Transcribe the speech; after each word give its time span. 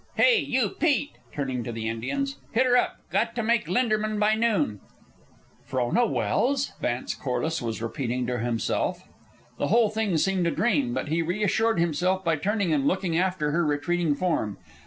"Hey, 0.15 0.39
you 0.39 0.69
Pete!" 0.69 1.11
turning 1.31 1.63
to 1.63 1.71
the 1.71 1.87
Indians. 1.87 2.37
"Hit 2.53 2.65
'er 2.65 2.75
up! 2.75 2.97
Got 3.11 3.35
to 3.35 3.43
make 3.43 3.67
Linderman 3.67 4.17
by 4.17 4.33
noon!" 4.33 4.79
"Frona 5.63 6.07
Welse?" 6.07 6.71
Vance 6.81 7.13
Corliss 7.13 7.61
was 7.61 7.83
repeating 7.83 8.25
to 8.25 8.39
himself. 8.39 9.03
The 9.59 9.67
whole 9.67 9.89
thing 9.91 10.17
seemed 10.17 10.47
a 10.47 10.49
dream, 10.49 10.97
and 10.97 11.07
he 11.07 11.21
reassured 11.21 11.79
himself 11.79 12.25
by 12.25 12.35
turning 12.37 12.73
and 12.73 12.87
looking 12.87 13.15
after 13.15 13.51
her 13.51 13.63
retreating 13.63 14.15
form. 14.15 14.57